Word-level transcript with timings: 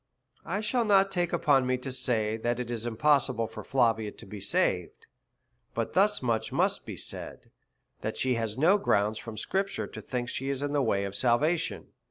I 0.47 0.61
shall 0.61 0.83
not 0.83 1.11
take 1.11 1.31
upon 1.31 1.67
me 1.67 1.77
to 1.77 1.91
say, 1.91 2.35
that 2.37 2.59
it 2.59 2.71
is 2.71 2.87
impossible 2.87 3.45
for 3.45 3.63
Flavia 3.63 4.09
to 4.09 4.25
be 4.25 4.41
saved; 4.41 5.05
but 5.75 5.93
this 5.93 6.23
much 6.23 6.51
must 6.51 6.87
be 6.87 6.97
said, 6.97 7.51
that 8.01 8.17
she 8.17 8.33
has 8.33 8.57
no 8.57 8.79
grounds 8.79 9.19
from 9.19 9.37
scripture 9.37 9.85
to 9.85 10.01
think 10.01 10.27
she 10.27 10.49
is 10.49 10.63
in 10.63 10.73
the 10.73 10.81
way 10.81 11.03
of 11.03 11.13
salvation. 11.15 11.89